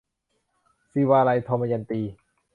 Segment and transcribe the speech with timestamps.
[0.91, 2.01] ศิวาลัย- ทมยันตี